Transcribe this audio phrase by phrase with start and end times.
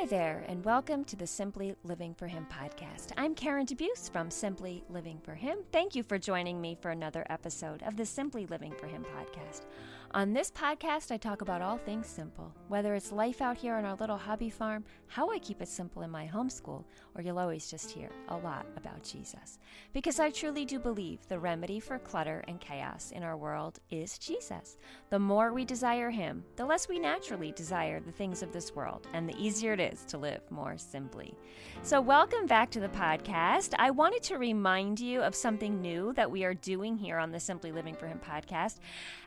[0.00, 3.12] Hi there, and welcome to the Simply Living for Him podcast.
[3.18, 5.58] I'm Karen DeBeus from Simply Living for Him.
[5.72, 9.66] Thank you for joining me for another episode of the Simply Living for Him podcast.
[10.12, 13.84] On this podcast, I talk about all things simple, whether it's life out here on
[13.84, 16.82] our little hobby farm, how I keep it simple in my homeschool,
[17.14, 19.60] or you'll always just hear a lot about Jesus.
[19.92, 24.18] Because I truly do believe the remedy for clutter and chaos in our world is
[24.18, 24.78] Jesus.
[25.10, 29.06] The more we desire Him, the less we naturally desire the things of this world,
[29.12, 31.36] and the easier it is to live more simply.
[31.82, 33.74] So, welcome back to the podcast.
[33.78, 37.38] I wanted to remind you of something new that we are doing here on the
[37.38, 38.78] Simply Living for Him podcast.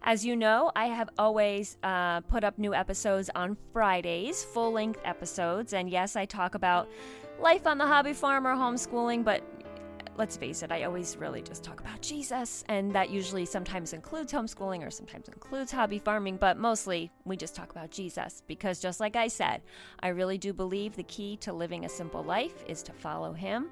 [0.03, 4.99] As you know, I have always uh, put up new episodes on Fridays, full length
[5.05, 5.73] episodes.
[5.73, 6.89] And yes, I talk about
[7.39, 9.43] life on the hobby farm or homeschooling, but
[10.15, 14.31] let's face it, I always really just talk about Jesus, and that usually sometimes includes
[14.31, 18.99] homeschooling or sometimes includes hobby farming, but mostly we just talk about Jesus because, just
[18.99, 19.61] like I said,
[20.01, 23.69] I really do believe the key to living a simple life is to follow Him.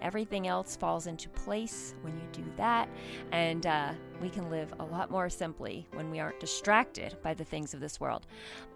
[0.00, 2.88] Everything else falls into place when you do that,
[3.32, 7.44] and uh, we can live a lot more simply when we aren't distracted by the
[7.44, 8.26] things of this world.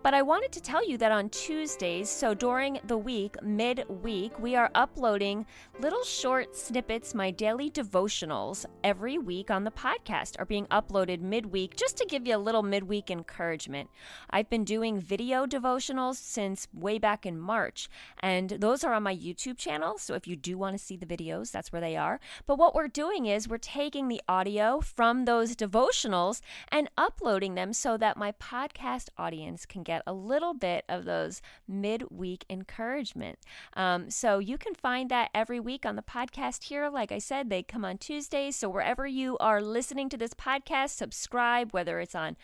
[0.02, 4.56] But I wanted to tell you that on Tuesdays, so during the week, mid-week, we
[4.56, 5.46] are uploading
[5.78, 11.76] little short snippets, my daily devotionals, every week on the podcast are being uploaded midweek
[11.76, 13.88] just to give you a little midweek encouragement.
[14.30, 17.88] I've been doing video devotionals since way back in March,
[18.20, 19.98] and those are on my YouTube channel.
[19.98, 22.20] So if you do want to see the videos, that's where they are.
[22.46, 27.72] But what we're doing is we're taking the audio from those devotionals and uploading them
[27.72, 33.38] so that my podcast audience can get a little bit of those midweek encouragement.
[33.72, 36.90] Um, so you can find that every week on the podcast here.
[36.90, 38.56] Like I said, they come on Tuesdays.
[38.56, 42.36] So wherever you are listening to this podcast, subscribe, whether it's on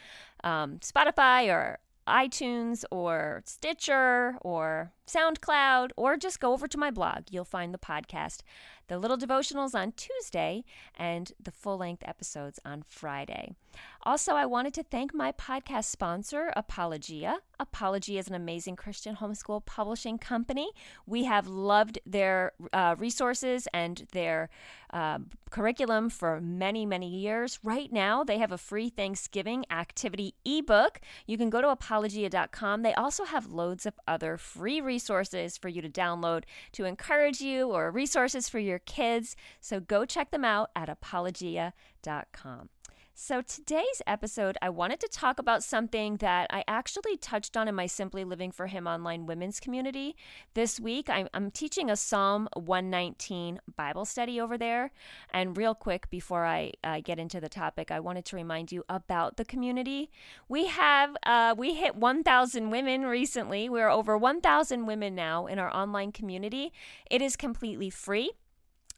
[0.43, 7.25] um, Spotify or iTunes or Stitcher or SoundCloud, or just go over to my blog.
[7.31, 8.43] You'll find the podcast,
[8.89, 10.65] the little devotionals on Tuesday,
[10.97, 13.55] and the full length episodes on Friday.
[14.03, 17.39] Also, I wanted to thank my podcast sponsor, Apologia.
[17.61, 20.71] Apologia is an amazing Christian homeschool publishing company.
[21.07, 24.49] We have loved their uh, resources and their
[24.93, 25.19] uh,
[25.51, 27.59] curriculum for many, many years.
[27.63, 31.01] Right now, they have a free Thanksgiving activity ebook.
[31.27, 32.83] You can go to apologia.com.
[32.83, 34.98] They also have loads of other free resources
[35.57, 39.37] for you to download to encourage you or resources for your kids.
[39.61, 42.69] So go check them out at apologia.com.
[43.21, 47.75] So, today's episode, I wanted to talk about something that I actually touched on in
[47.75, 50.15] my Simply Living for Him online women's community.
[50.55, 54.93] This week, I'm, I'm, teaching a Psalm 119 Bible study over there.
[55.33, 58.85] And, real quick, before I uh, get into the topic, I wanted to remind you
[58.89, 60.13] about the community.
[60.49, 63.69] We have, uh, we hit 1,000 women recently.
[63.69, 66.73] We're over 1,000 women now in our online community.
[67.11, 68.31] It is completely free.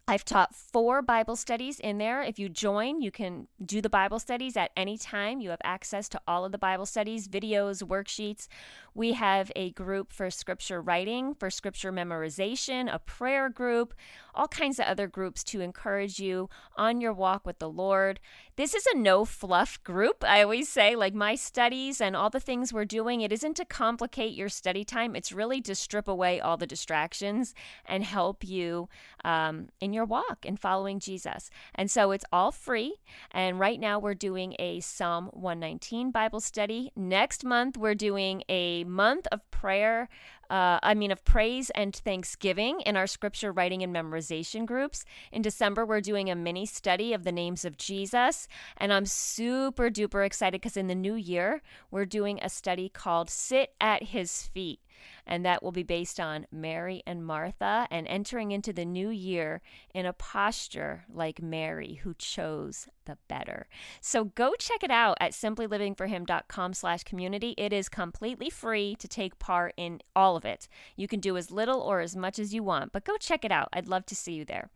[0.08, 2.20] I've taught four Bible studies in there.
[2.22, 5.40] If you join, you can do the Bible studies at any time.
[5.40, 8.48] You have access to all of the Bible studies, videos, worksheets.
[8.92, 13.94] We have a group for scripture writing, for scripture memorization, a prayer group,
[14.34, 18.18] all kinds of other groups to encourage you on your walk with the Lord.
[18.56, 20.24] This is a no fluff group.
[20.24, 23.64] I always say, like my studies and all the things we're doing, it isn't to
[23.64, 25.14] complicate your study time.
[25.14, 27.54] It's really to strip away all the distractions
[27.86, 28.88] and help you
[29.24, 31.50] um, in your walk and following Jesus.
[31.74, 32.96] And so it's all free.
[33.30, 36.92] And right now we're doing a Psalm 119 Bible study.
[36.96, 40.08] Next month, we're doing a month of prayer,
[40.50, 45.04] uh, I mean, of praise and thanksgiving in our scripture writing and memorization groups.
[45.30, 48.48] In December, we're doing a mini study of the names of Jesus.
[48.76, 53.30] And I'm super duper excited because in the new year, we're doing a study called
[53.30, 54.80] Sit at His Feet
[55.26, 59.62] and that will be based on Mary and Martha and entering into the new year
[59.94, 63.66] in a posture like Mary who chose the better.
[64.00, 67.54] So go check it out at simplylivingforhim.com slash community.
[67.58, 70.68] It is completely free to take part in all of it.
[70.96, 73.50] You can do as little or as much as you want, but go check it
[73.50, 73.68] out.
[73.72, 74.70] I'd love to see you there.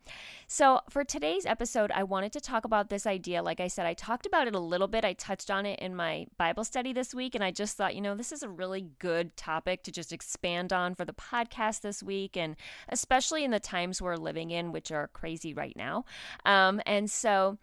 [0.48, 3.42] So for today's episode, I wanted to talk about this idea.
[3.42, 5.04] Like I said, I talked about it a little bit.
[5.04, 8.00] I touched on it in my Bible study this week, and I just thought, you
[8.00, 12.02] know, this is a really good topic to just expand on for the podcast this
[12.02, 12.56] week, and
[12.88, 16.04] especially in the times we're living in, which are crazy right now.
[16.44, 17.58] Um, and so,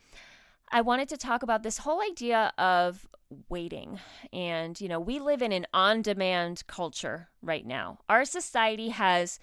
[0.71, 3.07] I wanted to talk about this whole idea of
[3.49, 3.99] waiting.
[4.31, 7.99] And, you know, we live in an on demand culture right now.
[8.09, 9.39] Our society has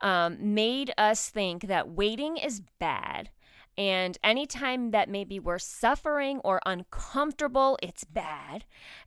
[0.00, 3.30] um, made us think that waiting is bad.
[3.76, 8.64] And anytime that maybe we're suffering or uncomfortable, it's bad.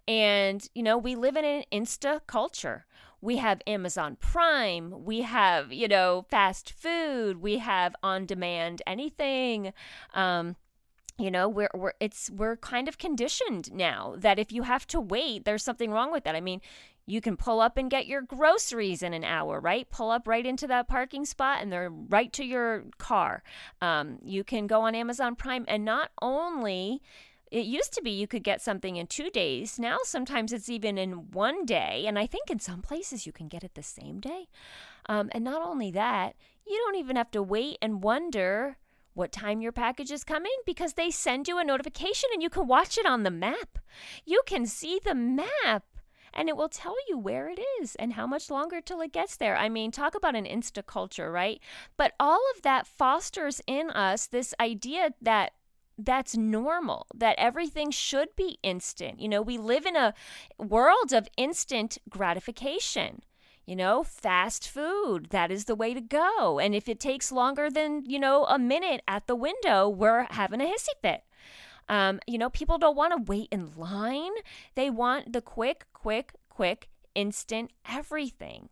[0.08, 2.86] And, you know, we live in an insta culture
[3.24, 9.72] we have Amazon Prime, we have, you know, fast food, we have on demand anything.
[10.14, 10.58] Um,
[11.18, 15.00] you know we're, we're it's we're kind of conditioned now that if you have to
[15.00, 16.60] wait there's something wrong with that i mean
[17.06, 19.90] you can pull up and get your groceries in an hour, right?
[19.90, 23.44] Pull up right into that parking spot and they're right to your car.
[23.82, 27.02] Um, you can go on Amazon Prime and not only
[27.52, 29.78] it used to be you could get something in two days.
[29.78, 32.06] Now, sometimes it's even in one day.
[32.08, 34.48] And I think in some places you can get it the same day.
[35.08, 38.78] Um, and not only that, you don't even have to wait and wonder
[39.14, 42.68] what time your package is coming because they send you a notification and you can
[42.68, 43.80] watch it on the map.
[44.26, 45.84] You can see the map
[46.34, 49.36] and it will tell you where it is and how much longer till it gets
[49.36, 49.56] there.
[49.56, 51.62] I mean, talk about an insta culture, right?
[51.96, 55.52] But all of that fosters in us this idea that
[55.98, 59.20] that's normal, that everything should be instant.
[59.20, 60.16] You know, we live in a
[60.58, 63.22] world of instant gratification.
[63.66, 66.60] You know, fast food, that is the way to go.
[66.60, 70.60] And if it takes longer than, you know, a minute at the window, we're having
[70.60, 71.24] a hissy fit.
[71.88, 74.32] Um, you know, people don't want to wait in line.
[74.76, 78.70] They want the quick, quick, quick, instant everything.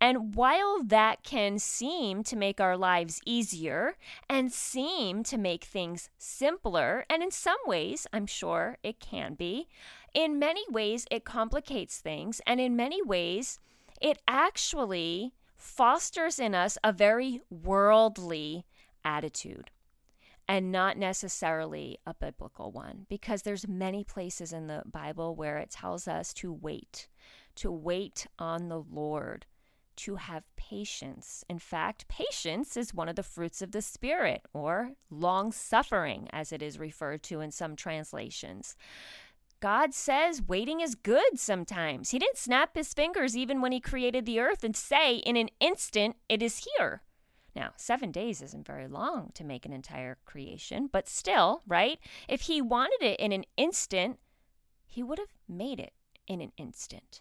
[0.00, 3.96] And while that can seem to make our lives easier
[4.28, 9.68] and seem to make things simpler, and in some ways, I'm sure it can be,
[10.12, 12.42] in many ways, it complicates things.
[12.46, 13.58] And in many ways,
[14.00, 18.64] it actually fosters in us a very worldly
[19.04, 19.70] attitude
[20.48, 25.70] and not necessarily a biblical one because there's many places in the Bible where it
[25.70, 27.08] tells us to wait,
[27.56, 29.46] to wait on the Lord,
[29.96, 31.44] to have patience.
[31.48, 36.52] In fact, patience is one of the fruits of the spirit or long suffering as
[36.52, 38.76] it is referred to in some translations.
[39.66, 42.10] God says waiting is good sometimes.
[42.10, 45.48] He didn't snap his fingers even when he created the earth and say in an
[45.58, 47.02] instant it is here.
[47.56, 51.98] Now, seven days isn't very long to make an entire creation, but still, right?
[52.28, 54.20] If he wanted it in an instant,
[54.86, 55.94] he would have made it
[56.28, 57.20] in an instant.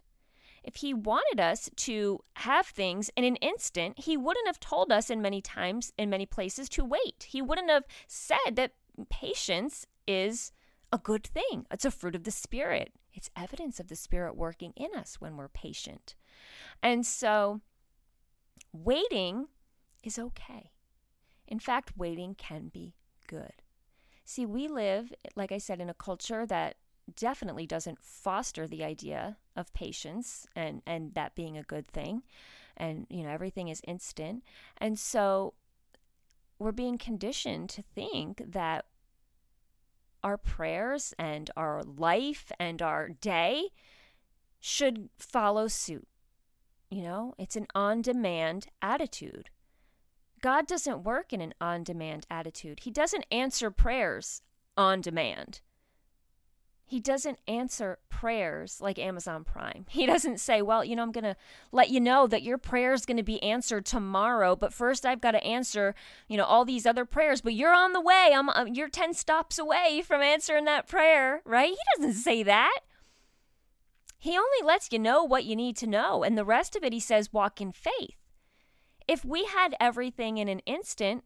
[0.64, 5.10] If he wanted us to have things in an instant, he wouldn't have told us
[5.10, 7.26] in many times, in many places, to wait.
[7.28, 8.74] He wouldn't have said that
[9.10, 10.52] patience is
[10.96, 11.66] a good thing.
[11.70, 12.94] It's a fruit of the Spirit.
[13.14, 16.16] It's evidence of the Spirit working in us when we're patient.
[16.82, 17.60] And so,
[18.72, 19.48] waiting
[20.04, 20.72] is okay.
[21.48, 22.96] In fact, waiting can be
[23.28, 23.62] good.
[24.24, 26.78] See, we live, like I said, in a culture that
[27.14, 32.24] definitely doesn't foster the idea of patience and, and that being a good thing.
[32.78, 34.44] And, you know, everything is instant.
[34.78, 35.56] And so
[36.58, 38.86] we're being conditioned to think that
[40.26, 43.70] our prayers and our life and our day
[44.60, 46.08] should follow suit.
[46.90, 49.52] You know, it's an on demand attitude.
[50.42, 52.80] God doesn't work in an on demand attitude.
[52.82, 54.42] He doesn't answer prayers
[54.76, 55.62] on demand.
[56.88, 59.86] He doesn't answer prayers like Amazon Prime.
[59.96, 61.36] He doesn't say, Well, you know, I'm going to
[61.72, 65.22] let you know that your prayer is going to be answered tomorrow, but first I've
[65.22, 65.96] got to answer,
[66.28, 68.32] you know, all these other prayers, but you're on the way.
[68.36, 71.70] I'm, I'm you're 10 stops away from answering that prayer, right?
[71.70, 72.80] He doesn't say that.
[74.20, 76.94] He only lets you know what you need to know, and the rest of it
[76.94, 78.18] he says walk in faith.
[79.08, 81.24] If we had everything in an instant,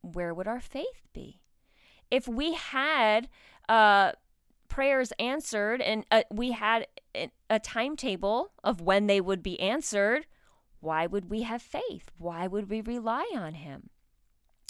[0.00, 1.40] where would our faith be?
[2.10, 3.28] If we had
[3.68, 4.12] uh,
[4.80, 6.86] prayers answered and uh, we had
[7.50, 10.24] a timetable of when they would be answered,
[10.80, 12.10] why would we have faith?
[12.16, 13.90] Why would we rely on Him?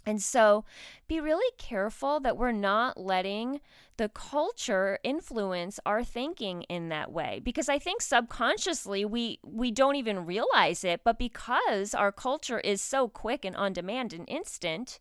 [0.04, 0.64] And so
[1.06, 3.60] be really careful that we're not letting
[3.98, 9.94] the culture influence our thinking in that way because I think subconsciously we we don't
[9.94, 14.98] even realize it but because our culture is so quick and on demand and instant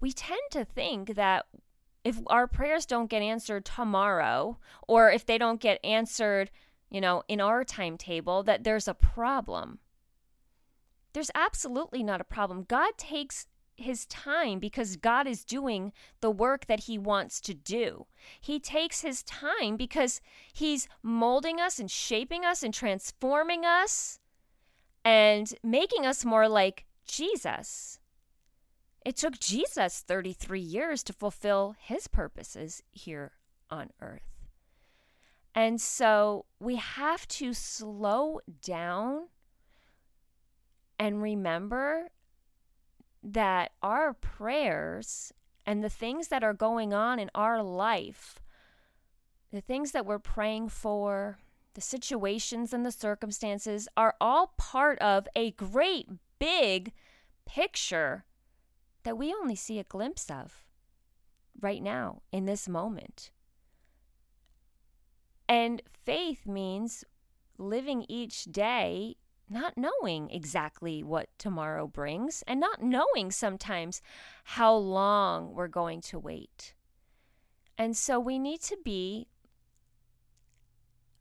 [0.00, 1.44] we tend to think that
[2.04, 6.50] if our prayers don't get answered tomorrow or if they don't get answered,
[6.90, 9.78] you know, in our timetable that there's a problem.
[11.14, 12.64] There's absolutely not a problem.
[12.68, 13.46] God takes
[13.76, 18.06] his time because God is doing the work that he wants to do.
[18.40, 20.20] He takes his time because
[20.52, 24.20] he's molding us and shaping us and transforming us
[25.04, 27.98] and making us more like Jesus.
[29.04, 33.32] It took Jesus 33 years to fulfill his purposes here
[33.70, 34.34] on earth.
[35.54, 39.28] And so we have to slow down
[40.98, 42.08] and remember
[43.22, 45.32] that our prayers
[45.66, 48.40] and the things that are going on in our life,
[49.52, 51.38] the things that we're praying for,
[51.74, 56.08] the situations and the circumstances are all part of a great
[56.38, 56.92] big
[57.46, 58.24] picture
[59.04, 60.64] that we only see a glimpse of
[61.60, 63.30] right now in this moment.
[65.48, 67.04] And faith means
[67.58, 69.16] living each day
[69.48, 74.00] not knowing exactly what tomorrow brings and not knowing sometimes
[74.44, 76.74] how long we're going to wait.
[77.76, 79.28] And so we need to be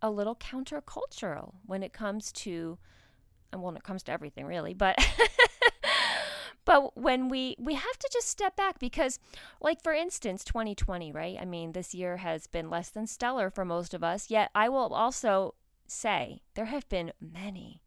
[0.01, 2.77] a little countercultural when it comes to
[3.51, 4.97] and well, when it comes to everything really, but
[6.65, 9.19] but when we we have to just step back because
[9.61, 11.37] like for instance 2020 right?
[11.39, 14.69] I mean this year has been less than stellar for most of us yet i
[14.69, 15.55] will also
[15.85, 17.81] say there have been many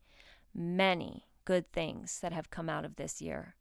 [0.54, 3.54] many good things that have come out of this year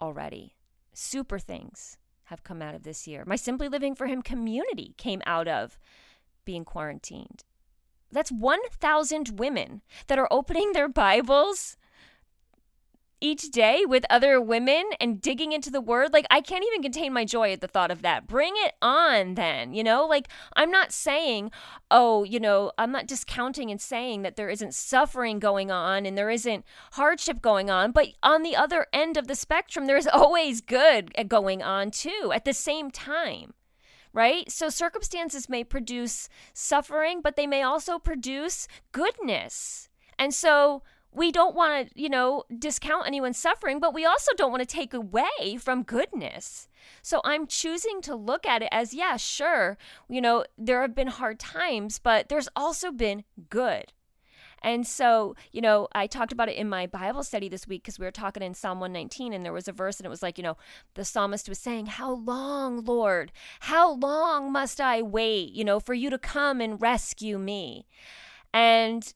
[0.00, 0.56] already.
[0.92, 3.24] Super things have come out of this year.
[3.26, 5.78] My simply living for him community came out of
[6.44, 7.44] being quarantined.
[8.10, 11.76] That's 1000 women that are opening their bibles
[13.20, 17.12] each day with other women and digging into the word, like I can't even contain
[17.12, 18.26] my joy at the thought of that.
[18.26, 20.06] Bring it on then, you know?
[20.06, 21.50] Like I'm not saying,
[21.90, 26.16] oh, you know, I'm not discounting and saying that there isn't suffering going on and
[26.16, 30.60] there isn't hardship going on, but on the other end of the spectrum there's always
[30.60, 33.54] good eh, going on too at the same time
[34.12, 34.50] right?
[34.50, 39.88] So circumstances may produce suffering, but they may also produce goodness.
[40.18, 44.50] And so we don't want to, you know, discount anyone's suffering, but we also don't
[44.50, 46.68] want to take away from goodness.
[47.02, 49.76] So I'm choosing to look at it as, yeah, sure,
[50.08, 53.92] you know, there have been hard times, but there's also been good.
[54.62, 57.98] And so, you know, I talked about it in my Bible study this week because
[57.98, 60.36] we were talking in Psalm 119 and there was a verse and it was like,
[60.36, 60.58] you know,
[60.94, 63.32] the psalmist was saying, How long, Lord?
[63.60, 67.86] How long must I wait, you know, for you to come and rescue me?
[68.52, 69.14] And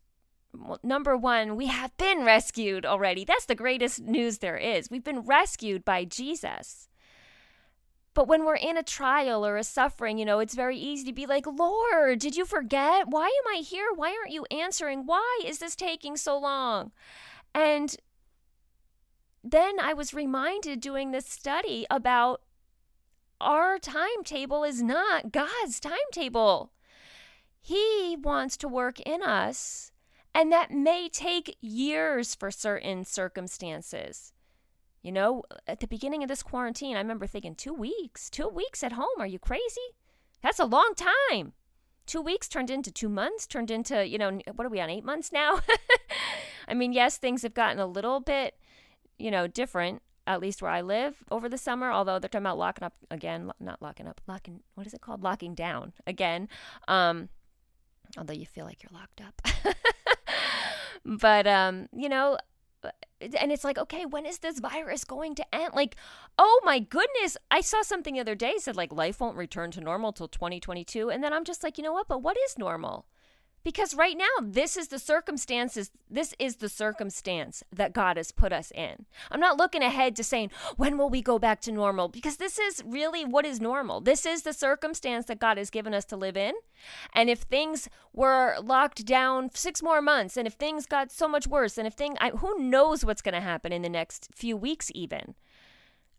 [0.82, 3.24] number one, we have been rescued already.
[3.24, 4.90] That's the greatest news there is.
[4.90, 6.88] We've been rescued by Jesus.
[8.14, 11.12] But when we're in a trial or a suffering, you know, it's very easy to
[11.12, 13.08] be like, Lord, did you forget?
[13.08, 13.88] Why am I here?
[13.94, 15.04] Why aren't you answering?
[15.04, 16.92] Why is this taking so long?
[17.52, 17.96] And
[19.42, 22.40] then I was reminded doing this study about
[23.40, 26.70] our timetable is not God's timetable.
[27.60, 29.90] He wants to work in us
[30.34, 34.32] and that may take years for certain circumstances.
[35.02, 38.82] You know, at the beginning of this quarantine, I remember thinking, two weeks, two weeks
[38.82, 39.20] at home.
[39.20, 39.94] Are you crazy?
[40.42, 41.52] That's a long time.
[42.06, 45.04] Two weeks turned into two months, turned into, you know, what are we on, eight
[45.04, 45.60] months now?
[46.68, 48.54] I mean, yes, things have gotten a little bit,
[49.18, 52.58] you know, different, at least where I live over the summer, although they're talking about
[52.58, 55.22] locking up again, not locking up, locking, what is it called?
[55.22, 56.48] Locking down again.
[56.88, 57.28] Um,
[58.18, 59.74] although you feel like you're locked up.
[61.04, 62.38] but um, you know,
[63.20, 65.74] and it's like, okay, when is this virus going to end?
[65.74, 65.96] Like,
[66.38, 69.80] oh my goodness, I saw something the other day said like life won't return to
[69.80, 72.08] normal till 2022, and then I'm just like, you know what?
[72.08, 73.06] But what is normal?
[73.64, 78.52] Because right now, this is the circumstances, this is the circumstance that God has put
[78.52, 79.06] us in.
[79.30, 82.08] I'm not looking ahead to saying, when will we go back to normal?
[82.08, 84.02] Because this is really what is normal.
[84.02, 86.52] This is the circumstance that God has given us to live in.
[87.14, 91.46] And if things were locked down six more months, and if things got so much
[91.46, 94.90] worse, and if things, who knows what's going to happen in the next few weeks,
[94.94, 95.34] even.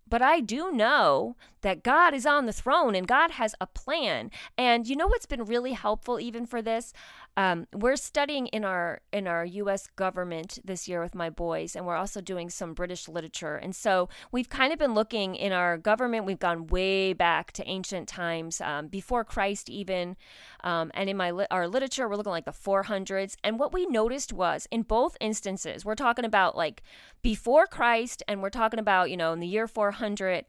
[0.08, 4.30] But I do know that God is on the throne and God has a plan.
[4.56, 6.94] And you know what's been really helpful even for this?
[7.38, 9.88] Um, we're studying in our in our U.S.
[9.96, 13.58] government this year with my boys, and we're also doing some British literature.
[13.58, 16.26] And so we've kind of been looking in our government.
[16.26, 20.16] We've gone way back to ancient times, um, before Christ even.
[20.64, 23.36] Um, and in my our literature, we're looking like the 400s.
[23.44, 26.84] And what we noticed was in both instances, we're talking about like
[27.22, 30.46] before Christ, and we're talking about you know in the year 400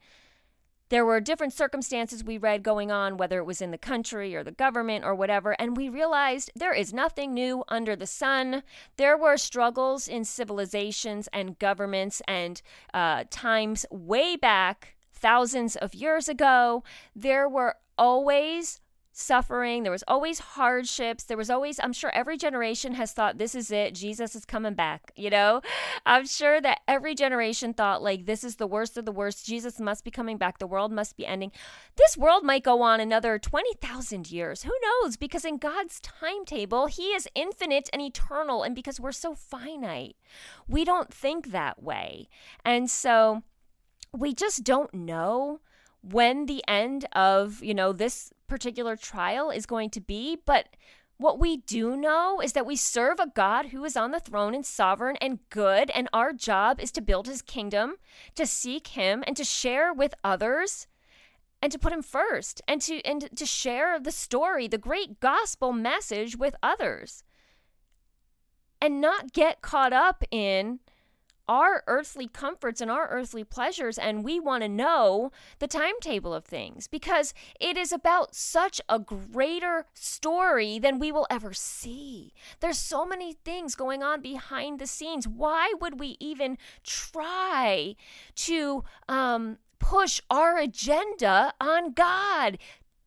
[0.88, 4.44] there were different circumstances we read going on, whether it was in the country or
[4.44, 8.62] the government or whatever, and we realized there is nothing new under the sun.
[8.96, 12.62] There were struggles in civilizations and governments and
[12.94, 16.84] uh, times way back, thousands of years ago.
[17.14, 18.80] There were always
[19.16, 19.82] suffering.
[19.82, 21.24] There was always hardships.
[21.24, 23.94] There was always, I'm sure every generation has thought, this is it.
[23.94, 25.10] Jesus is coming back.
[25.16, 25.62] You know,
[26.04, 29.46] I'm sure that every generation thought, like, this is the worst of the worst.
[29.46, 30.58] Jesus must be coming back.
[30.58, 31.50] The world must be ending.
[31.96, 34.64] This world might go on another 20,000 years.
[34.64, 35.16] Who knows?
[35.16, 38.62] Because in God's timetable, He is infinite and eternal.
[38.62, 40.16] And because we're so finite,
[40.68, 42.28] we don't think that way.
[42.64, 43.42] And so
[44.12, 45.60] we just don't know
[46.10, 50.68] when the end of, you know, this particular trial is going to be, but
[51.18, 54.54] What we do know is that we serve a God who is on the throne
[54.54, 57.94] and sovereign and good, and our job is to build his kingdom,
[58.34, 60.86] to seek him, and to share with others
[61.62, 65.72] and to put him first and to and to share the story the great gospel
[65.72, 67.24] message with others
[68.78, 70.80] and not get caught up in
[71.48, 76.44] our earthly comforts and our earthly pleasures, and we want to know the timetable of
[76.44, 82.32] things because it is about such a greater story than we will ever see.
[82.60, 85.28] There's so many things going on behind the scenes.
[85.28, 87.96] Why would we even try
[88.36, 92.58] to um, push our agenda on God?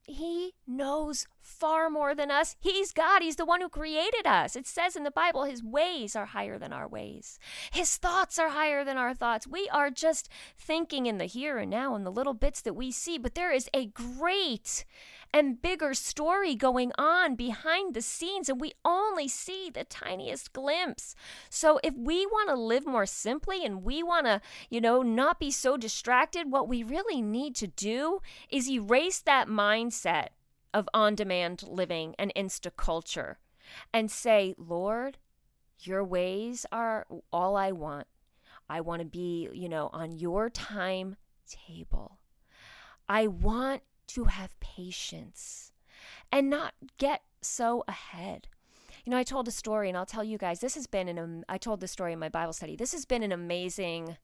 [0.08, 2.56] He knows far more than us.
[2.60, 3.22] He's God.
[3.22, 4.56] He's the one who created us.
[4.56, 7.40] It says in the Bible, His ways are higher than our ways,
[7.72, 9.48] His thoughts are higher than our thoughts.
[9.48, 12.92] We are just thinking in the here and now and the little bits that we
[12.92, 14.86] see, but there is a great
[15.34, 21.16] and bigger story going on behind the scenes, and we only see the tiniest glimpse.
[21.50, 25.40] So, if we want to live more simply and we want to, you know, not
[25.40, 30.30] be so distracted, what we really need to do is erase that mindset
[30.74, 33.40] of on demand living and insta culture
[33.94, 35.18] and say, Lord,
[35.80, 38.08] your ways are all I want.
[38.70, 41.16] I want to be, you know, on your time
[41.50, 42.20] table.
[43.08, 45.72] I want to have patience
[46.32, 48.48] and not get so ahead.
[49.06, 51.46] You know, I told a story, and I'll tell you guys, this has been an,
[51.50, 52.76] I told the story in my Bible study.
[52.76, 54.18] This has been an amazing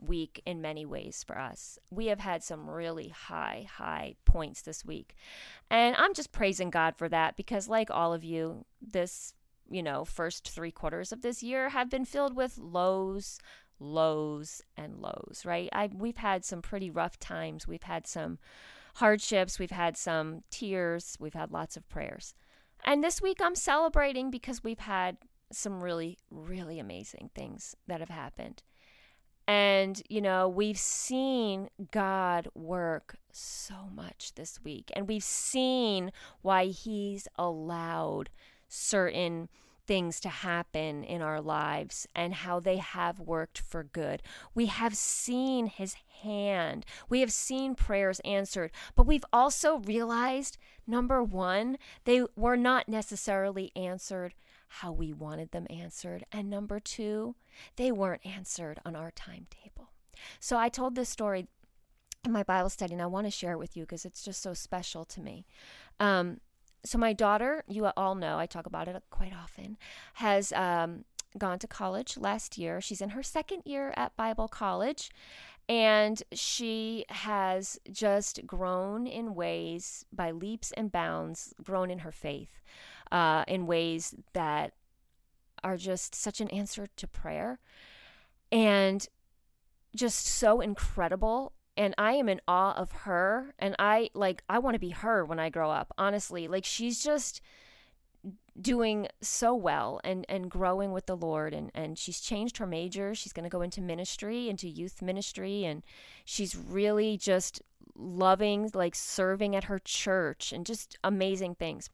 [0.00, 1.78] week in many ways for us.
[1.90, 5.14] We have had some really high, high points this week.
[5.70, 9.34] And I'm just praising God for that because, like all of you, this,
[9.70, 13.38] you know, first three quarters of this year have been filled with lows,
[13.80, 15.68] lows, and lows, right?
[15.72, 17.66] I, we've had some pretty rough times.
[17.66, 18.38] We've had some
[18.96, 19.58] hardships.
[19.58, 21.16] We've had some tears.
[21.20, 22.34] We've had lots of prayers.
[22.84, 25.18] And this week I'm celebrating because we've had
[25.52, 28.62] some really, really amazing things that have happened.
[29.48, 36.66] And, you know, we've seen God work so much this week, and we've seen why
[36.66, 38.28] He's allowed
[38.68, 39.48] certain
[39.86, 44.22] things to happen in our lives and how they have worked for good.
[44.54, 51.22] We have seen His hand, we have seen prayers answered, but we've also realized number
[51.22, 54.34] one, they were not necessarily answered
[54.68, 56.24] how we wanted them answered.
[56.30, 57.34] And number two,
[57.76, 59.90] they weren't answered on our timetable.
[60.40, 61.46] So I told this story
[62.24, 64.42] in my Bible study, and I want to share it with you because it's just
[64.42, 65.46] so special to me.
[66.00, 66.40] Um,
[66.84, 69.76] so my daughter, you all know, I talk about it quite often,
[70.14, 71.04] has um,
[71.36, 72.80] gone to college last year.
[72.80, 75.10] She's in her second year at Bible college,
[75.68, 82.62] and she has just grown in ways by leaps and bounds, grown in her faith
[83.12, 84.72] uh, in ways that
[85.62, 87.58] are just such an answer to prayer
[88.50, 89.08] and
[89.94, 91.52] just so incredible.
[91.76, 93.54] And I am in awe of her.
[93.58, 96.48] And I like I want to be her when I grow up honestly.
[96.48, 97.40] Like she's just
[98.60, 101.54] doing so well and and growing with the Lord.
[101.54, 103.14] And and she's changed her major.
[103.14, 105.64] She's going to go into ministry into youth ministry.
[105.64, 105.82] And
[106.24, 107.62] she's really just
[107.96, 111.90] loving like serving at her church and just amazing things.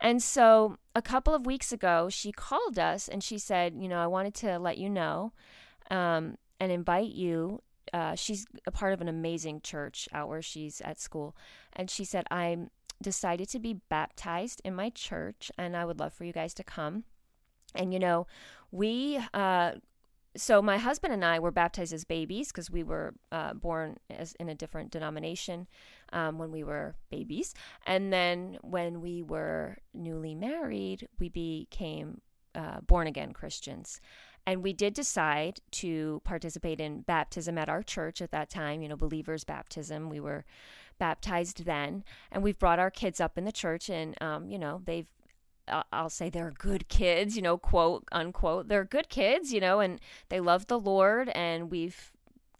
[0.00, 4.02] And so a couple of weeks ago, she called us and she said, You know,
[4.02, 5.32] I wanted to let you know
[5.90, 7.62] um, and invite you.
[7.92, 11.36] Uh, she's a part of an amazing church out where she's at school.
[11.72, 12.70] And she said, I'm
[13.02, 16.64] decided to be baptized in my church and I would love for you guys to
[16.64, 17.04] come.
[17.74, 18.26] And, you know,
[18.70, 19.72] we uh,
[20.36, 24.34] so my husband and I were baptized as babies because we were uh, born as
[24.34, 25.66] in a different denomination
[26.12, 27.54] um, when we were babies,
[27.86, 32.20] and then when we were newly married, we became
[32.54, 34.00] uh, born again Christians.
[34.44, 38.88] And we did decide to participate in baptism at our church at that time, you
[38.88, 40.10] know, believers' baptism.
[40.10, 40.44] We were
[40.98, 44.82] baptized then, and we've brought our kids up in the church, and um, you know,
[44.84, 45.08] they've
[45.92, 48.68] I'll say they're good kids, you know, quote unquote.
[48.68, 52.10] They're good kids, you know, and they love the Lord, and we've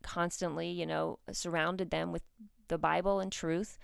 [0.03, 2.23] constantly, you know, surrounded them with
[2.69, 3.79] the Bible and truth.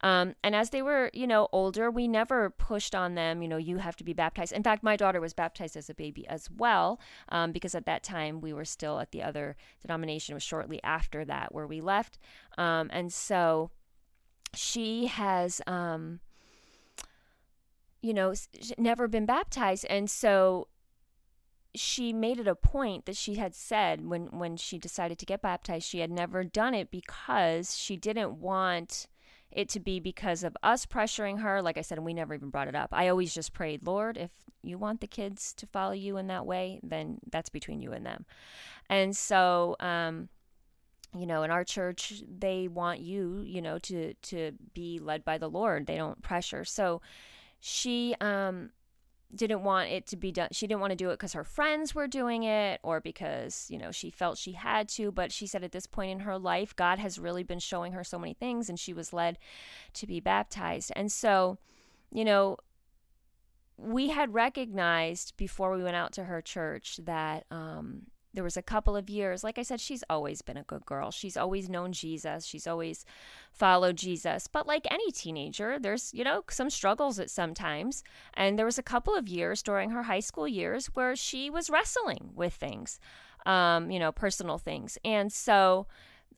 [0.00, 3.56] Um, and as they were, you know, older, we never pushed on them, you know,
[3.56, 4.52] you have to be baptized.
[4.52, 8.02] In fact, my daughter was baptized as a baby as well, um, because at that
[8.02, 10.32] time we were still at the other denomination.
[10.32, 12.18] It was shortly after that where we left.
[12.58, 13.70] Um, and so
[14.54, 16.20] she has, um,
[18.02, 18.34] you know,
[18.78, 19.86] never been baptized.
[19.88, 20.68] And so
[21.74, 25.42] she made it a point that she had said when, when she decided to get
[25.42, 29.06] baptized, she had never done it because she didn't want
[29.50, 31.62] it to be because of us pressuring her.
[31.62, 32.90] Like I said, and we never even brought it up.
[32.92, 34.30] I always just prayed, Lord, if
[34.62, 38.04] you want the kids to follow you in that way, then that's between you and
[38.04, 38.24] them.
[38.88, 40.28] And so, um,
[41.14, 45.38] you know, in our church, they want you, you know, to to be led by
[45.38, 45.86] the Lord.
[45.86, 46.64] They don't pressure.
[46.64, 47.00] So
[47.60, 48.70] she um
[49.34, 50.48] didn't want it to be done.
[50.52, 53.78] She didn't want to do it because her friends were doing it or because, you
[53.78, 55.10] know, she felt she had to.
[55.10, 58.04] But she said at this point in her life, God has really been showing her
[58.04, 59.38] so many things and she was led
[59.94, 60.92] to be baptized.
[60.94, 61.56] And so,
[62.10, 62.58] you know,
[63.78, 68.02] we had recognized before we went out to her church that um,
[68.34, 71.10] there was a couple of years like i said she's always been a good girl.
[71.10, 72.46] She's always known jesus.
[72.46, 73.04] She's always
[73.52, 74.46] followed jesus.
[74.46, 78.02] But like any teenager there's you know some struggles at sometimes.
[78.34, 81.70] And there was a couple of years during her high school years where she was
[81.70, 82.98] wrestling with things
[83.46, 84.98] um, you know personal things.
[85.04, 85.86] And so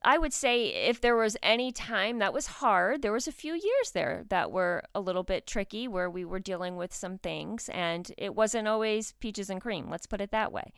[0.03, 3.53] I would say if there was any time that was hard, there was a few
[3.53, 7.69] years there that were a little bit tricky where we were dealing with some things.
[7.69, 10.73] And it wasn't always peaches and cream, let's put it that way.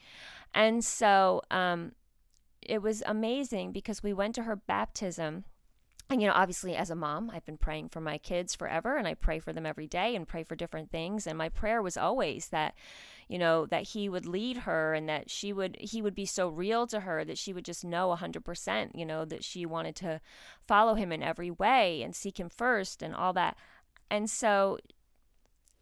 [0.54, 1.94] And so um,
[2.62, 5.46] it was amazing because we went to her baptism.
[6.10, 9.06] And, you know, obviously, as a mom, I've been praying for my kids forever and
[9.06, 11.28] I pray for them every day and pray for different things.
[11.28, 12.76] And my prayer was always that,
[13.28, 16.48] you know, that he would lead her and that she would, he would be so
[16.48, 20.22] real to her that she would just know 100%, you know, that she wanted to
[20.62, 23.58] follow him in every way and seek him first and all that.
[24.10, 24.78] And so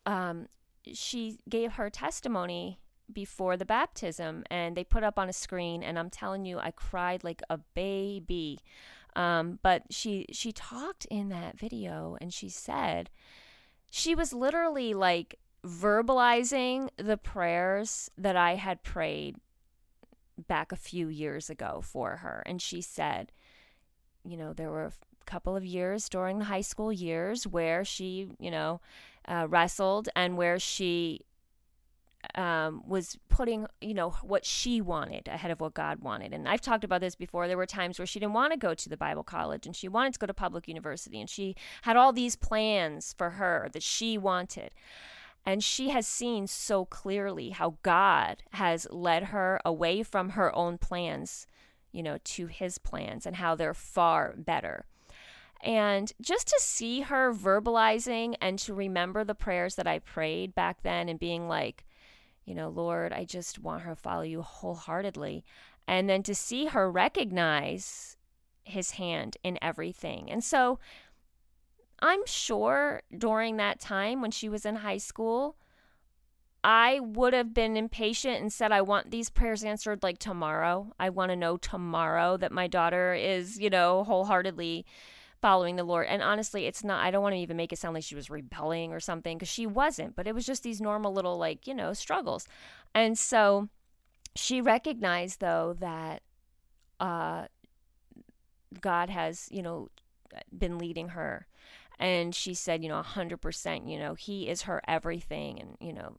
[0.08, 0.47] um,
[0.91, 2.80] she gave her testimony
[3.11, 6.71] before the baptism and they put up on a screen and I'm telling you I
[6.71, 8.59] cried like a baby.
[9.15, 13.09] Um, but she she talked in that video and she said
[13.89, 19.37] she was literally like verbalizing the prayers that I had prayed
[20.47, 23.31] back a few years ago for her and she said
[24.25, 24.91] you know there were a
[25.25, 28.81] couple of years during the high school years where she you know
[29.29, 31.21] uh, wrestled and where she
[32.35, 36.33] um, was putting, you know, what she wanted ahead of what God wanted.
[36.33, 37.47] And I've talked about this before.
[37.47, 39.88] There were times where she didn't want to go to the Bible college and she
[39.88, 43.83] wanted to go to public university and she had all these plans for her that
[43.83, 44.73] she wanted.
[45.45, 50.79] And she has seen so clearly how God has led her away from her own
[50.79, 51.45] plans,
[51.91, 54.85] you know, to his plans and how they're far better.
[55.61, 60.83] And just to see her verbalizing and to remember the prayers that I prayed back
[60.83, 61.85] then and being like,
[62.45, 65.43] you know, Lord, I just want her to follow you wholeheartedly.
[65.88, 68.17] And then to see her recognize
[68.63, 70.31] his hand in everything.
[70.31, 70.79] And so
[71.99, 75.58] I'm sure during that time when she was in high school,
[76.63, 80.93] I would have been impatient and said, I want these prayers answered like tomorrow.
[80.99, 84.86] I want to know tomorrow that my daughter is, you know, wholeheartedly
[85.45, 86.08] following the Lord.
[86.08, 88.31] And honestly, it's not, I don't want to even make it sound like she was
[88.31, 91.75] rebelling or something because she wasn't, but it was just these normal little, like, you
[91.75, 92.47] know, struggles.
[92.95, 93.69] And so
[94.36, 96.23] she recognized, though, that
[96.99, 97.45] uh,
[98.81, 99.89] God has, you know,
[100.58, 101.45] been leading her.
[101.99, 105.60] And she said, you know, 100%, you know, he is her everything.
[105.60, 106.15] And, you know,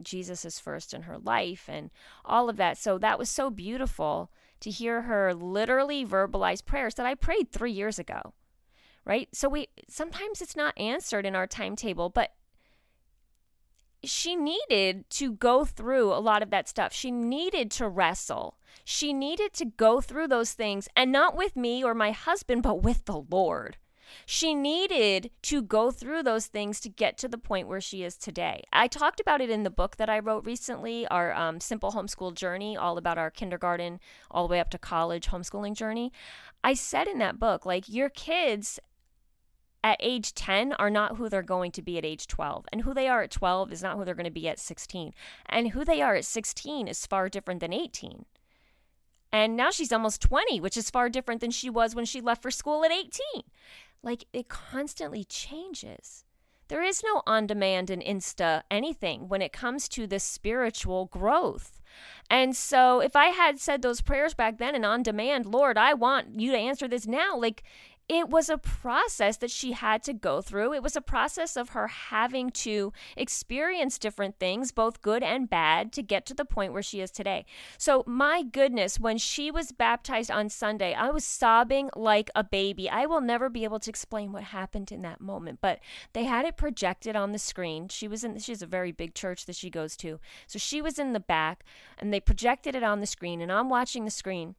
[0.00, 1.90] Jesus is first in her life and
[2.24, 2.78] all of that.
[2.78, 4.30] So that was so beautiful
[4.60, 8.32] to hear her literally verbalize prayers that I prayed three years ago
[9.04, 9.28] right?
[9.32, 12.32] So we sometimes it's not answered in our timetable, but
[14.04, 16.92] she needed to go through a lot of that stuff.
[16.92, 18.58] She needed to wrestle.
[18.84, 22.82] She needed to go through those things and not with me or my husband, but
[22.82, 23.76] with the Lord.
[24.26, 28.16] She needed to go through those things to get to the point where she is
[28.16, 28.62] today.
[28.72, 32.34] I talked about it in the book that I wrote recently, our um, Simple Homeschool
[32.34, 36.12] Journey, all about our kindergarten all the way up to college homeschooling journey.
[36.62, 38.78] I said in that book, like, your kids
[39.84, 42.66] at age 10 are not who they're going to be at age 12.
[42.72, 45.12] And who they are at 12 is not who they're going to be at 16.
[45.46, 48.24] And who they are at 16 is far different than 18.
[49.32, 52.42] And now she's almost 20, which is far different than she was when she left
[52.42, 53.42] for school at 18.
[54.02, 56.24] Like it constantly changes.
[56.68, 61.82] There is no on demand and insta anything when it comes to this spiritual growth.
[62.30, 65.92] And so if I had said those prayers back then and on demand, Lord, I
[65.94, 67.62] want you to answer this now, like
[68.08, 70.74] it was a process that she had to go through.
[70.74, 75.92] It was a process of her having to experience different things, both good and bad,
[75.92, 77.46] to get to the point where she is today.
[77.78, 82.90] So, my goodness, when she was baptized on Sunday, I was sobbing like a baby.
[82.90, 85.80] I will never be able to explain what happened in that moment, but
[86.12, 87.88] they had it projected on the screen.
[87.88, 90.18] She was in, she has a very big church that she goes to.
[90.46, 91.64] So, she was in the back
[91.98, 94.56] and they projected it on the screen, and I'm watching the screen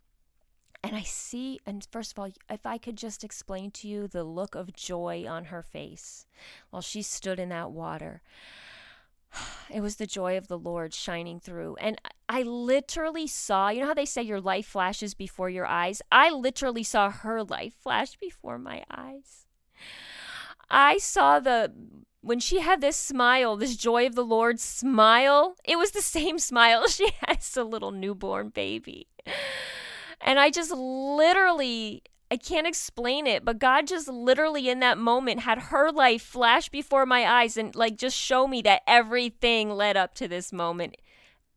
[0.84, 4.26] And I see, and first of all, if I could just explain to you the
[4.26, 6.26] look of joy on her face
[6.72, 8.22] while she stood in that water.
[9.74, 11.78] It was the joy of the Lord shining through.
[11.78, 16.02] And I literally saw, you know how they say your life flashes before your eyes?
[16.12, 19.48] I literally saw her life flash before my eyes.
[20.69, 21.72] I saw the
[22.22, 26.39] when she had this smile, this joy of the Lord smile, it was the same
[26.50, 29.08] smile she has a little newborn baby.
[30.23, 35.41] And I just literally, I can't explain it, but God just literally in that moment
[35.41, 39.97] had her life flash before my eyes and like just show me that everything led
[39.97, 40.95] up to this moment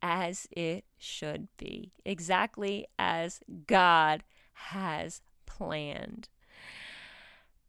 [0.01, 6.27] as it should be, exactly as God has planned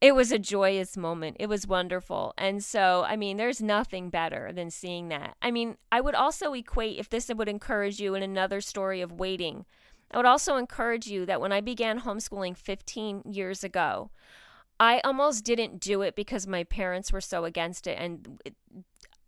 [0.00, 1.36] it was a joyous moment.
[1.40, 2.32] It was wonderful.
[2.38, 5.36] And so, I mean, there's nothing better than seeing that.
[5.42, 9.12] I mean, I would also equate, if this would encourage you in another story of
[9.12, 9.64] waiting,
[10.10, 14.10] I would also encourage you that when I began homeschooling 15 years ago,
[14.80, 17.98] I almost didn't do it because my parents were so against it.
[17.98, 18.54] And it,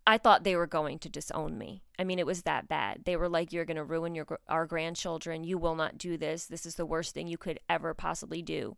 [0.07, 1.83] I thought they were going to disown me.
[1.99, 3.05] I mean, it was that bad.
[3.05, 5.45] They were like, "You're going to ruin your our grandchildren.
[5.45, 6.47] You will not do this.
[6.47, 8.77] This is the worst thing you could ever possibly do."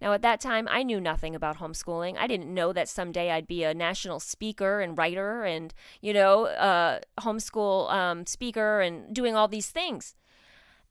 [0.00, 2.16] Now, at that time, I knew nothing about homeschooling.
[2.18, 6.46] I didn't know that someday I'd be a national speaker and writer and, you know,
[6.46, 10.14] uh, homeschool um, speaker and doing all these things.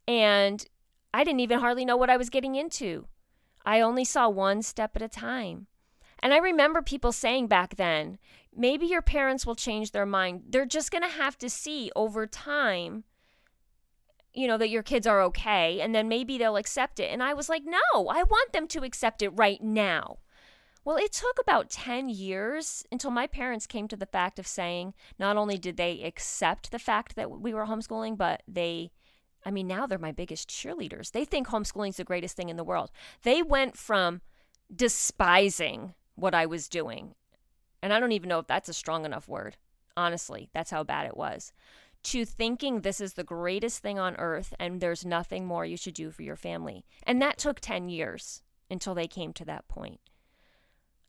[0.07, 0.65] And
[1.13, 3.07] I didn't even hardly know what I was getting into.
[3.65, 5.67] I only saw one step at a time.
[6.19, 8.17] And I remember people saying back then,
[8.55, 10.43] maybe your parents will change their mind.
[10.49, 13.03] They're just going to have to see over time
[14.37, 17.11] you know, that your kids are okay, and then maybe they'll accept it.
[17.11, 20.19] And I was like, no, I want them to accept it right now.
[20.85, 24.93] Well, it took about 10 years until my parents came to the fact of saying
[25.17, 28.91] not only did they accept the fact that we were homeschooling, but they,
[29.45, 31.11] I mean, now they're my biggest cheerleaders.
[31.11, 32.91] They think homeschooling's the greatest thing in the world.
[33.23, 34.21] They went from
[34.73, 37.15] despising what I was doing,
[37.81, 39.57] and I don't even know if that's a strong enough word.
[39.95, 41.53] Honestly, that's how bad it was
[42.03, 45.93] to thinking this is the greatest thing on earth and there's nothing more you should
[45.93, 46.85] do for your family.
[47.03, 49.99] And that took 10 years until they came to that point.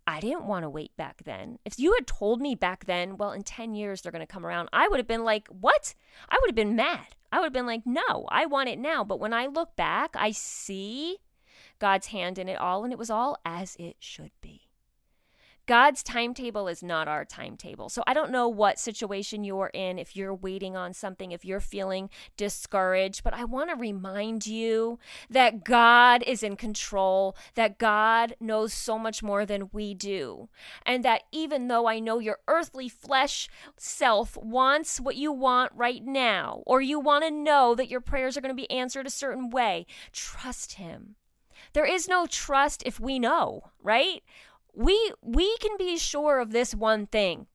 [0.07, 1.59] I didn't want to wait back then.
[1.65, 4.47] If you had told me back then, well, in 10 years they're going to come
[4.47, 5.95] around, I would have been like, what?
[6.29, 7.15] I would have been mad.
[7.31, 9.05] I would have been like, no, I want it now.
[9.05, 11.19] But when I look back, I see
[11.79, 14.68] God's hand in it all, and it was all as it should be.
[15.69, 17.91] God's timetable is not our timetable.
[17.91, 21.61] So I don't know what situation you're in, if you're waiting on something, if you're
[21.61, 28.35] feeling discouraged, but I want to remind you that God is in control, that God
[28.41, 30.49] knows so much more than we do.
[30.87, 36.03] And that even though I know your earthly flesh self wants what you want right
[36.03, 39.11] now, or you want to know that your prayers are going to be answered a
[39.11, 41.17] certain way, trust Him.
[41.75, 44.23] There is no trust if we know, right?
[44.79, 47.47] We we can be sure of this one thing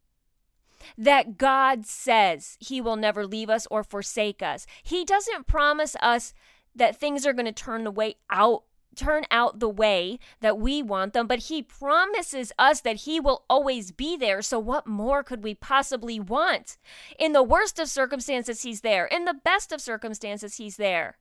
[0.97, 4.67] that God says he will never leave us or forsake us.
[4.83, 6.33] He doesn't promise us
[6.75, 8.63] that things are going to turn the way out
[8.95, 13.43] turn out the way that we want them, but he promises us that he will
[13.49, 14.39] always be there.
[14.39, 16.77] So what more could we possibly want?
[17.17, 19.07] In the worst of circumstances he's there.
[19.07, 21.17] In the best of circumstances he's there.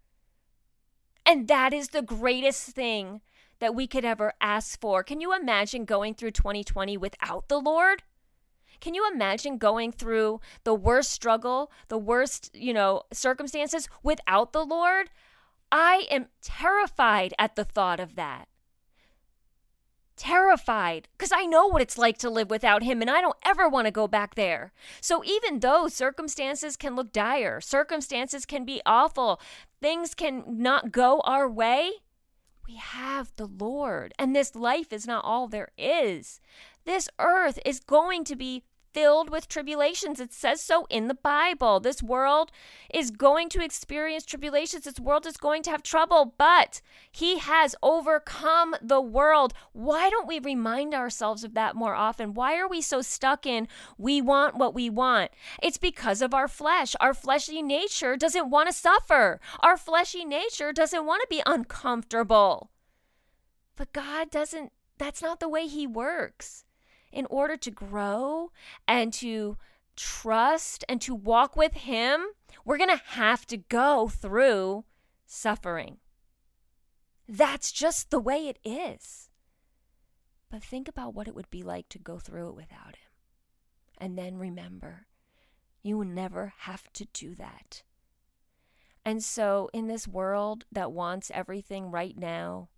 [1.24, 3.22] And that is the greatest thing
[3.62, 5.04] that we could ever ask for.
[5.04, 8.02] Can you imagine going through 2020 without the Lord?
[8.80, 14.64] Can you imagine going through the worst struggle, the worst, you know, circumstances without the
[14.64, 15.10] Lord?
[15.70, 18.48] I am terrified at the thought of that.
[20.16, 23.68] Terrified because I know what it's like to live without him and I don't ever
[23.68, 24.72] want to go back there.
[25.00, 29.40] So, even though circumstances can look dire, circumstances can be awful,
[29.80, 31.92] things can not go our way,
[32.72, 36.40] we have the Lord, and this life is not all there is.
[36.86, 40.20] This earth is going to be filled with tribulations.
[40.20, 41.80] It says so in the Bible.
[41.80, 42.50] This world
[42.92, 44.84] is going to experience tribulations.
[44.84, 49.54] This world is going to have trouble, but He has overcome the world.
[49.72, 52.34] Why don't we remind ourselves of that more often?
[52.34, 55.30] Why are we so stuck in we want what we want?
[55.62, 56.94] It's because of our flesh.
[57.00, 62.70] Our fleshy nature doesn't want to suffer, our fleshy nature doesn't want to be uncomfortable.
[63.76, 66.64] But God doesn't, that's not the way He works
[67.12, 68.50] in order to grow
[68.88, 69.56] and to
[69.96, 72.24] trust and to walk with Him,
[72.64, 74.84] we're going to have to go through
[75.26, 75.98] suffering.
[77.28, 79.30] That's just the way it is.
[80.50, 83.10] But think about what it would be like to go through it without Him.
[83.98, 85.06] And then remember,
[85.82, 87.82] you will never have to do that.
[89.04, 92.68] And so, in this world that wants everything right now,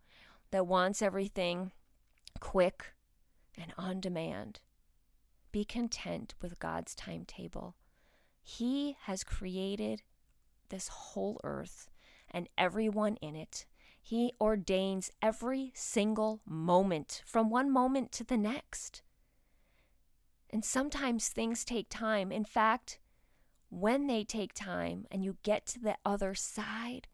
[0.51, 1.73] that wants everything
[2.41, 2.95] quick
[3.57, 4.61] and on demand,
[5.53, 7.77] be content with God's timetable.
[8.43, 10.03] He has created
[10.69, 11.91] this whole earth
[12.31, 13.67] and everyone in it.
[14.03, 19.03] He ordains every single moment from one moment to the next.
[20.51, 22.31] And sometimes things take time.
[22.31, 22.99] In fact,
[23.71, 27.09] when they take time and you get to the other side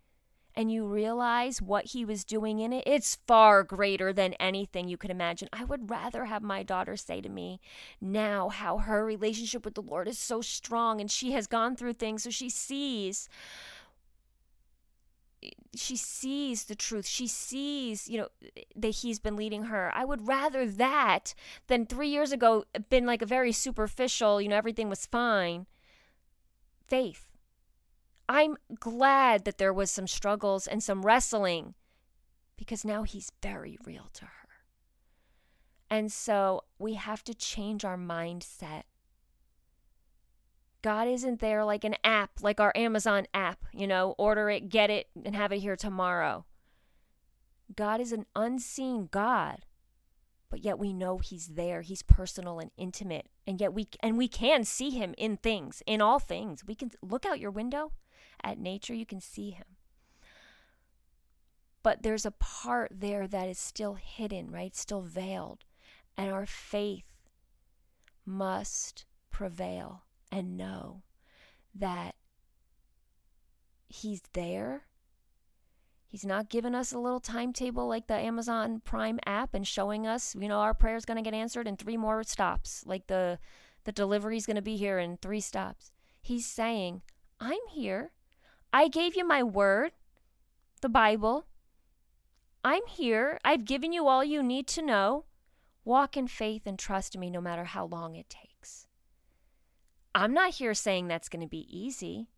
[0.61, 4.99] and you realize what he was doing in it, it's far greater than anything you
[4.99, 5.49] could imagine.
[5.55, 7.61] I would rather have my daughter say to me
[7.99, 11.95] now how her relationship with the Lord is so strong and she has gone through
[11.95, 13.27] things so she sees
[15.75, 17.07] she sees the truth.
[17.07, 18.29] She sees, you know,
[18.77, 19.91] that he's been leading her.
[19.95, 21.33] I would rather that
[21.69, 25.65] than three years ago been like a very superficial, you know, everything was fine.
[26.87, 27.30] Faith.
[28.31, 31.75] I'm glad that there was some struggles and some wrestling
[32.57, 34.31] because now he's very real to her.
[35.91, 38.85] And so we have to change our mindset
[40.83, 44.89] God isn't there like an app, like our Amazon app, you know, order it, get
[44.89, 46.47] it, and have it here tomorrow.
[47.77, 49.67] God is an unseen God,
[50.49, 51.83] but yet we know he's there.
[51.83, 53.27] He's personal and intimate.
[53.47, 56.65] And yet we and we can see him in things, in all things.
[56.67, 57.93] We can look out your window
[58.43, 59.65] at nature, you can see him.
[61.83, 64.77] But there's a part there that is still hidden, right?
[64.77, 65.65] Still veiled.
[66.17, 67.05] And our faith
[68.27, 71.03] must prevail and know
[71.75, 72.15] that
[73.91, 74.85] He's there.
[76.07, 80.37] He's not giving us a little timetable like the Amazon Prime app and showing us,
[80.39, 83.39] you know, our prayer is going to get answered in three more stops, like the
[83.85, 85.91] the delivery is going to be here in three stops.
[86.21, 87.03] He's saying,
[87.41, 88.13] "I'm here.
[88.73, 89.93] I gave you my word,
[90.81, 91.47] the Bible.
[92.63, 93.39] I'm here.
[93.45, 95.25] I've given you all you need to know.
[95.85, 98.87] Walk in faith and trust me no matter how long it takes."
[100.15, 102.29] I'm not here saying that's going to be easy,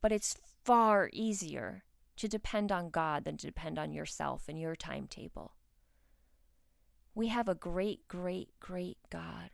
[0.00, 1.84] but it's far easier
[2.16, 5.54] to depend on God than to depend on yourself and your timetable.
[7.14, 9.50] We have a great, great, great God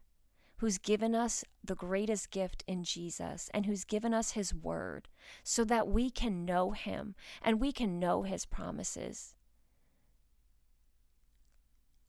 [0.65, 5.09] who's given us the greatest gift in Jesus and who's given us his word
[5.43, 9.35] so that we can know him and we can know his promises.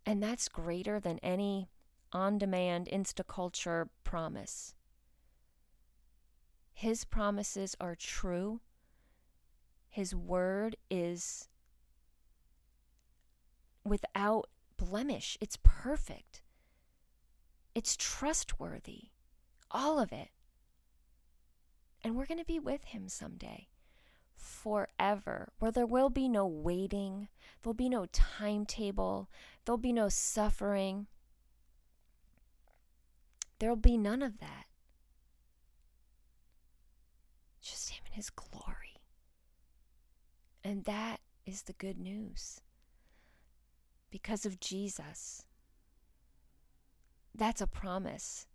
[0.06, 1.68] And that's greater than any
[2.14, 4.74] on demand Instaculture promise.
[6.72, 8.62] His promises are true.
[9.90, 11.50] His word is
[13.84, 15.38] without blemish.
[15.42, 16.42] It's perfect.
[17.76, 19.10] It's trustworthy.
[19.70, 20.30] All of it.
[22.02, 23.68] And we're going to be with him someday
[24.38, 27.28] forever, where there will be no waiting,
[27.62, 29.30] there'll be no timetable,
[29.66, 31.08] there'll be no suffering.
[33.60, 34.66] There'll be none of that.
[37.62, 39.02] Just Him and His glory.
[40.64, 42.60] And that is the good news.
[44.12, 45.46] Because of Jesus,
[47.38, 48.48] that's a promise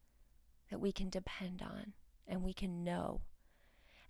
[0.71, 1.93] that we can depend on
[2.27, 3.23] and we can know.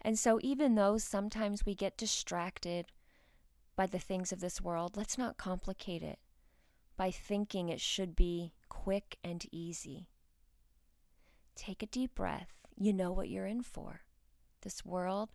[0.00, 2.86] And so, even though sometimes we get distracted
[3.76, 6.18] by the things of this world, let's not complicate it
[6.96, 10.08] by thinking it should be quick and easy.
[11.54, 12.54] Take a deep breath.
[12.76, 14.00] You know what you're in for.
[14.62, 15.30] This world,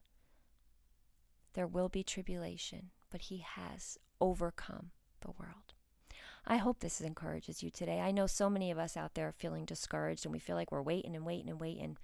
[1.54, 5.75] there will be tribulation, but He has overcome the world.
[6.48, 8.00] I hope this encourages you today.
[8.00, 10.72] I know so many of us out there are feeling discouraged and we feel like
[10.72, 11.98] we're waiting and waiting and waiting.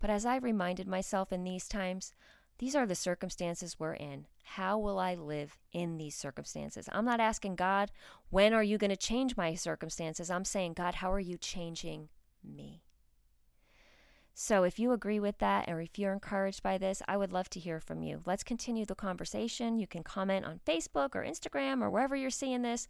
[0.00, 2.12] But as I reminded myself in these times,
[2.58, 4.26] these are the circumstances we're in.
[4.44, 6.88] How will I live in these circumstances?
[6.92, 7.90] I'm not asking God,
[8.30, 10.30] when are you going to change my circumstances?
[10.30, 12.08] I'm saying, God, how are you changing
[12.42, 12.82] me?
[14.38, 17.48] So, if you agree with that or if you're encouraged by this, I would love
[17.50, 18.20] to hear from you.
[18.26, 19.78] Let's continue the conversation.
[19.78, 22.86] You can comment on Facebook or Instagram or wherever you're seeing this.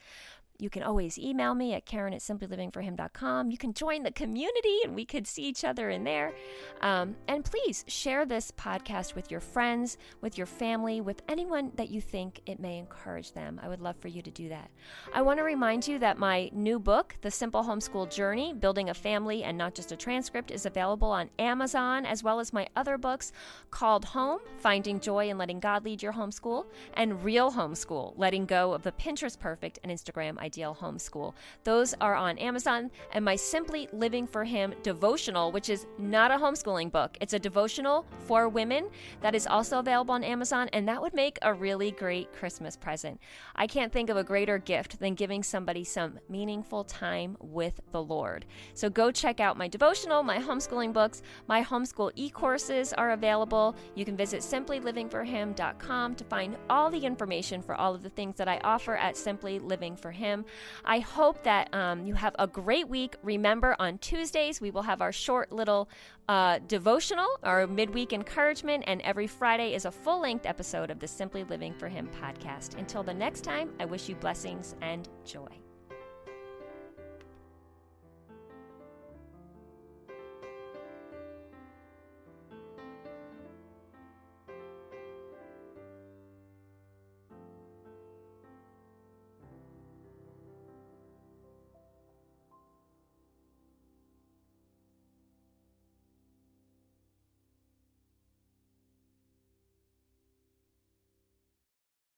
[0.59, 3.51] You can always email me at Karen at simplylivingforhim.com.
[3.51, 6.33] You can join the community and we could see each other in there.
[6.81, 11.91] Um, and please share this podcast with your friends, with your family, with anyone that
[11.91, 13.61] you think it may encourage them.
[13.63, 14.71] I would love for you to do that.
[15.13, 18.95] I want to remind you that my new book, The Simple Homeschool Journey Building a
[18.95, 22.99] Family and Not Just a Transcript, is available on Amazon, as well as my other
[22.99, 23.33] books
[23.71, 28.73] called Home Finding Joy and Letting God Lead Your Homeschool, and Real Homeschool Letting Go
[28.73, 31.35] of the Pinterest Perfect and Instagram Ideal Homeschool.
[31.65, 36.37] Those are on Amazon, and my Simply Living for Him devotional, which is not a
[36.37, 38.89] homeschooling book, it's a devotional for women
[39.23, 43.21] that is also available on Amazon, and that would make a really great Christmas present.
[43.57, 48.03] I can't think of a greater gift than giving somebody some meaningful time with the
[48.03, 48.47] Lord.
[48.75, 53.75] So go check out my devotional, my homeschooling books, my homeschool e courses are available.
[53.97, 58.47] You can visit simplylivingforhim.com to find all the information for all of the things that
[58.47, 60.36] I offer at Simply Living for Him.
[60.85, 63.17] I hope that um, you have a great week.
[63.23, 65.89] Remember, on Tuesdays, we will have our short little
[66.29, 71.09] uh, devotional, our midweek encouragement, and every Friday is a full length episode of the
[71.09, 72.79] Simply Living for Him podcast.
[72.79, 75.66] Until the next time, I wish you blessings and joy.